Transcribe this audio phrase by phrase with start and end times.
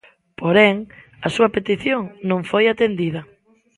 [0.41, 0.75] Porén,
[1.25, 3.21] a súa petición non foi atendida.